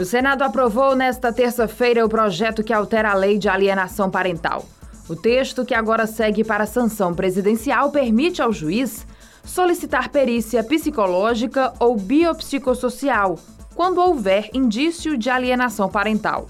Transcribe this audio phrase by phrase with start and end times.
[0.00, 4.64] O Senado aprovou nesta terça-feira o projeto que altera a lei de alienação parental.
[5.06, 9.06] O texto, que agora segue para a sanção presidencial, permite ao juiz
[9.44, 13.38] solicitar perícia psicológica ou biopsicossocial
[13.74, 16.46] quando houver indício de alienação parental.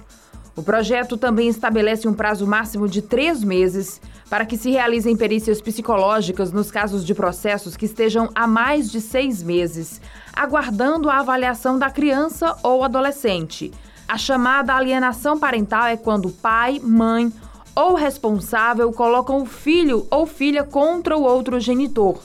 [0.54, 4.00] O projeto também estabelece um prazo máximo de três meses
[4.30, 9.00] para que se realizem perícias psicológicas nos casos de processos que estejam há mais de
[9.00, 10.00] seis meses,
[10.32, 13.72] aguardando a avaliação da criança ou adolescente.
[14.06, 17.32] A chamada alienação parental é quando pai, mãe
[17.74, 22.20] ou responsável colocam o filho ou filha contra o outro genitor.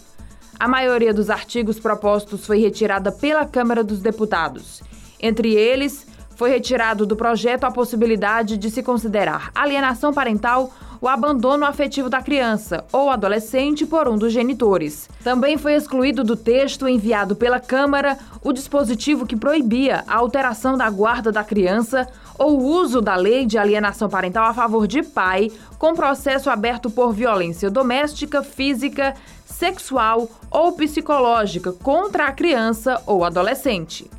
[0.59, 4.81] A maioria dos artigos propostos foi retirada pela Câmara dos Deputados.
[5.19, 11.65] Entre eles, foi retirado do projeto a possibilidade de se considerar alienação parental o abandono
[11.65, 15.09] afetivo da criança ou adolescente por um dos genitores.
[15.23, 20.89] Também foi excluído do texto enviado pela Câmara o dispositivo que proibia a alteração da
[20.89, 25.51] guarda da criança ou o uso da lei de alienação parental a favor de pai
[25.77, 34.09] com processo aberto por violência doméstica, física, sexual ou psicológica contra a criança ou adolescente.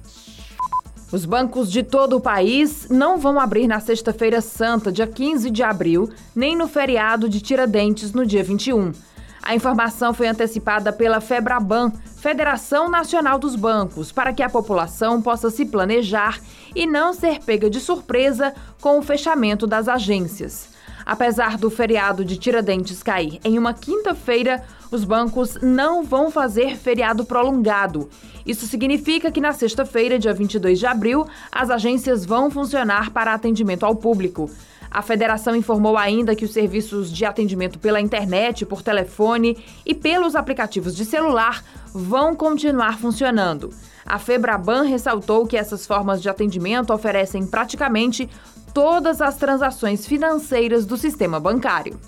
[1.12, 5.62] Os bancos de todo o país não vão abrir na Sexta-feira Santa, dia 15 de
[5.62, 8.92] abril, nem no feriado de Tiradentes, no dia 21.
[9.40, 15.48] A informação foi antecipada pela Febraban, Federação Nacional dos Bancos, para que a população possa
[15.48, 16.40] se planejar
[16.74, 20.75] e não ser pega de surpresa com o fechamento das agências.
[21.06, 27.24] Apesar do feriado de Tiradentes cair em uma quinta-feira, os bancos não vão fazer feriado
[27.24, 28.10] prolongado.
[28.44, 33.86] Isso significa que na sexta-feira, dia 22 de abril, as agências vão funcionar para atendimento
[33.86, 34.50] ao público.
[34.90, 40.34] A federação informou ainda que os serviços de atendimento pela internet, por telefone e pelos
[40.34, 41.62] aplicativos de celular
[41.96, 43.70] vão continuar funcionando.
[44.04, 48.28] A Febraban ressaltou que essas formas de atendimento oferecem praticamente
[48.74, 51.98] todas as transações financeiras do sistema bancário.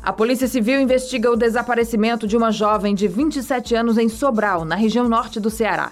[0.00, 4.76] A Polícia Civil investiga o desaparecimento de uma jovem de 27 anos em Sobral, na
[4.76, 5.90] região norte do Ceará.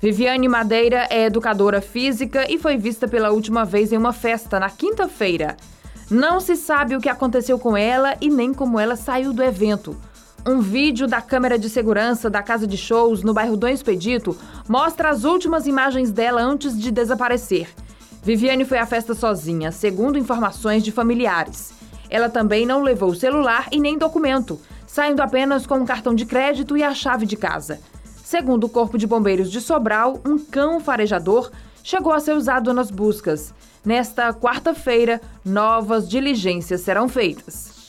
[0.00, 4.70] Viviane Madeira é educadora física e foi vista pela última vez em uma festa na
[4.70, 5.56] quinta-feira.
[6.10, 9.96] Não se sabe o que aconteceu com ela e nem como ela saiu do evento.
[10.46, 14.34] Um vídeo da câmera de segurança da casa de shows no bairro Dom Expedito
[14.66, 17.68] mostra as últimas imagens dela antes de desaparecer.
[18.22, 21.74] Viviane foi à festa sozinha, segundo informações de familiares.
[22.08, 26.74] Ela também não levou celular e nem documento, saindo apenas com um cartão de crédito
[26.74, 27.78] e a chave de casa.
[28.24, 31.50] Segundo o Corpo de Bombeiros de Sobral, um cão farejador
[31.84, 33.52] chegou a ser usado nas buscas.
[33.84, 37.79] Nesta quarta-feira, novas diligências serão feitas.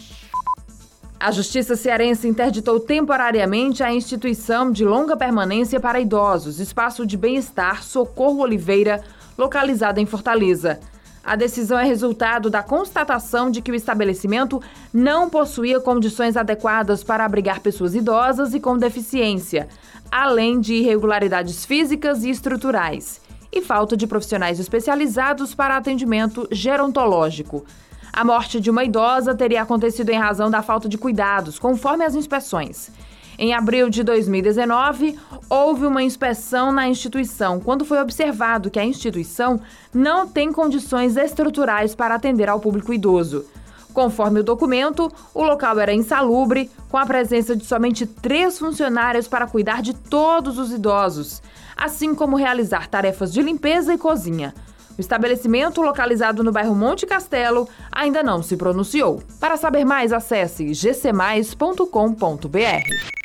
[1.23, 7.83] A Justiça Cearense interditou temporariamente a instituição de longa permanência para idosos, Espaço de Bem-Estar
[7.83, 9.03] Socorro Oliveira,
[9.37, 10.79] localizada em Fortaleza.
[11.23, 14.59] A decisão é resultado da constatação de que o estabelecimento
[14.91, 19.67] não possuía condições adequadas para abrigar pessoas idosas e com deficiência,
[20.11, 23.21] além de irregularidades físicas e estruturais,
[23.53, 27.63] e falta de profissionais especializados para atendimento gerontológico.
[28.13, 32.13] A morte de uma idosa teria acontecido em razão da falta de cuidados, conforme as
[32.13, 32.91] inspeções.
[33.39, 35.17] Em abril de 2019,
[35.49, 39.61] houve uma inspeção na instituição, quando foi observado que a instituição
[39.93, 43.45] não tem condições estruturais para atender ao público idoso.
[43.93, 49.47] Conforme o documento, o local era insalubre, com a presença de somente três funcionários para
[49.47, 51.41] cuidar de todos os idosos,
[51.75, 54.53] assim como realizar tarefas de limpeza e cozinha.
[55.01, 59.19] O estabelecimento, localizado no bairro Monte Castelo, ainda não se pronunciou.
[59.39, 63.20] Para saber mais, acesse gcmais.com.br.